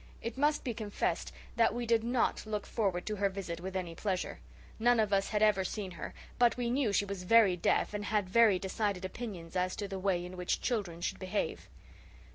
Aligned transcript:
It 0.19 0.35
must 0.35 0.63
be 0.63 0.73
confessed 0.73 1.31
that 1.57 1.75
we 1.75 1.85
did 1.85 2.03
not 2.03 2.43
look 2.47 2.65
forward 2.65 3.05
to 3.05 3.17
her 3.17 3.29
visit 3.29 3.59
with 3.59 3.75
any 3.75 3.93
pleasure. 3.93 4.39
None 4.79 4.99
of 4.99 5.13
us 5.13 5.29
had 5.29 5.43
ever 5.43 5.63
seen 5.63 5.91
her, 5.91 6.15
but 6.39 6.57
we 6.57 6.71
knew 6.71 6.91
she 6.91 7.05
was 7.05 7.21
very 7.21 7.55
deaf, 7.55 7.93
and 7.93 8.05
had 8.05 8.27
very 8.27 8.57
decided 8.57 9.05
opinions 9.05 9.55
as 9.55 9.75
to 9.75 9.87
the 9.87 9.99
way 9.99 10.25
in 10.25 10.37
which 10.37 10.59
children 10.59 11.01
should 11.01 11.19
behave. 11.19 11.69